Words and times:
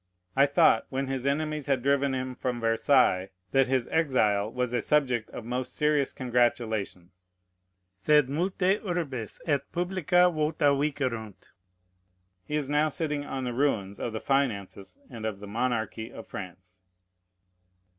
I 0.35 0.47
thought, 0.47 0.87
when 0.89 1.05
his 1.05 1.27
enemies 1.27 1.67
had 1.67 1.83
driven 1.83 2.15
him 2.15 2.33
from 2.33 2.59
Versailles, 2.59 3.29
that 3.51 3.67
his 3.67 3.87
exile 3.91 4.51
was 4.51 4.73
a 4.73 4.81
subject 4.81 5.29
of 5.29 5.45
most 5.45 5.75
serious 5.75 6.11
congratulation. 6.11 7.11
Sed 7.97 8.25
multæ 8.25 8.81
urbes 8.83 9.39
et 9.45 9.71
publica 9.71 10.27
vota 10.33 10.73
vicerunt. 10.73 11.49
He 12.47 12.55
is 12.55 12.67
now 12.67 12.89
sitting 12.89 13.25
on 13.27 13.43
the 13.43 13.53
ruins 13.53 13.99
of 13.99 14.11
the 14.11 14.19
finances 14.19 14.97
and 15.11 15.23
of 15.23 15.39
the 15.39 15.45
monarchy 15.45 16.11
of 16.11 16.25
France. 16.25 16.83